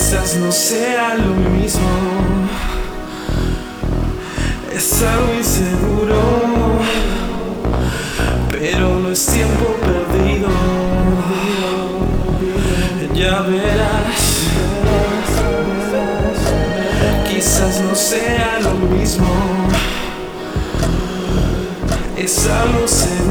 Quizás 0.00 0.36
no 0.36 0.50
sea 0.50 1.14
lo 1.14 1.34
mismo, 1.50 1.86
es 4.74 5.02
algo 5.02 5.34
inseguro, 5.34 6.22
pero 8.50 8.98
no 8.98 9.12
es 9.12 9.26
tiempo 9.26 9.76
perdido. 9.82 10.48
Ya 13.14 13.42
verás, 13.42 14.22
quizás 17.30 17.82
no 17.82 17.94
sea 17.94 18.58
lo 18.62 18.72
mismo, 18.96 19.28
es 22.16 22.46
algo 22.46 22.88
seguro. 22.88 23.29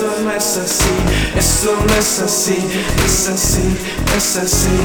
Esto 0.00 0.16
no 0.24 0.30
es 0.32 0.56
así, 0.56 0.94
esto 1.36 1.76
no 1.86 1.94
es 1.94 2.20
así, 2.20 2.56
es 3.04 3.28
así, 3.28 3.76
es 4.16 4.36
así. 4.36 4.80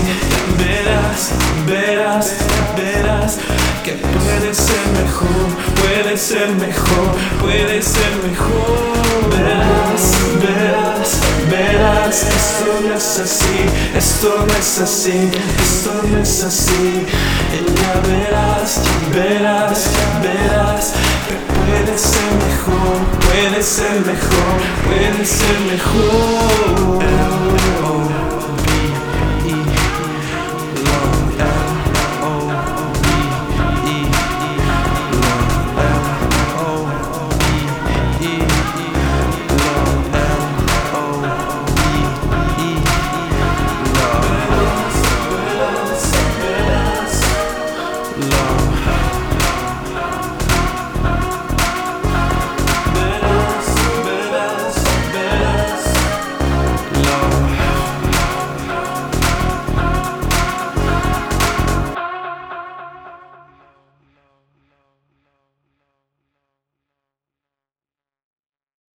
Verás, 0.57 1.29
verás, 1.65 2.33
verás 2.75 3.37
que 3.85 3.93
puede 3.93 4.53
ser 4.53 4.85
mejor, 4.91 5.47
puede 5.81 6.17
ser 6.17 6.49
mejor, 6.55 7.15
puede 7.39 7.81
ser 7.81 8.11
mejor. 8.27 9.05
Verás, 9.31 10.03
verás, 10.41 11.19
verás. 11.49 12.23
Esto 12.23 12.81
no 12.85 12.93
es 12.93 13.19
así, 13.19 13.69
esto 13.95 14.45
no 14.45 14.53
es 14.53 14.81
así, 14.81 15.31
esto 15.63 16.01
no 16.11 16.19
es 16.21 16.43
así. 16.43 17.05
Ya 17.53 18.01
verás, 18.01 18.81
verás, 19.13 19.87
verás 20.21 21.04
puede 23.47 23.61
ser 23.61 23.99
mejor, 24.01 24.61
puede 24.85 25.25
ser 25.25 25.59
mejor. 25.71 27.14